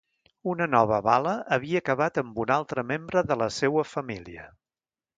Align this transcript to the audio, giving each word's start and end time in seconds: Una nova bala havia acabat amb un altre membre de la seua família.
Una 0.53 0.67
nova 0.75 0.97
bala 1.07 1.33
havia 1.57 1.83
acabat 1.85 2.19
amb 2.23 2.41
un 2.47 2.57
altre 2.57 2.87
membre 2.95 3.27
de 3.33 3.41
la 3.45 3.53
seua 3.63 3.89
família. 3.95 4.53